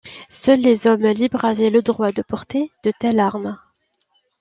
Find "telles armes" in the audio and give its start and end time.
2.99-3.59